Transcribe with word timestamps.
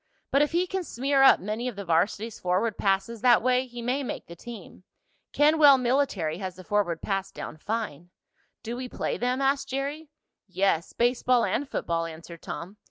But 0.31 0.41
if 0.41 0.51
he 0.51 0.65
can 0.65 0.83
smear 0.83 1.21
up 1.21 1.39
many 1.39 1.67
of 1.67 1.75
the 1.75 1.85
varsity's 1.85 2.39
forward 2.39 2.75
passes 2.75 3.21
that 3.21 3.43
way 3.43 3.67
he 3.67 3.83
may 3.83 4.01
make 4.01 4.25
the 4.25 4.35
team. 4.35 4.83
Kenwell 5.31 5.77
Military 5.79 6.39
has 6.39 6.55
the 6.55 6.63
forward 6.63 7.03
pass 7.03 7.31
down 7.31 7.57
fine." 7.57 8.09
"Do 8.63 8.75
we 8.75 8.89
play 8.89 9.17
them?" 9.19 9.41
asked 9.43 9.69
Jerry. 9.69 10.09
"Yes, 10.47 10.91
baseball 10.93 11.45
and 11.45 11.69
football," 11.69 12.05
answered 12.07 12.41
Tom. 12.41 12.77